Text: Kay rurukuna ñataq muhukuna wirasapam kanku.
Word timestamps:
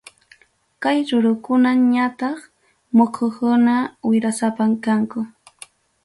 Kay 0.81 0.99
rurukuna 1.09 1.71
ñataq 1.93 2.37
muhukuna 2.95 3.75
wirasapam 4.09 4.71
kanku. 4.83 5.19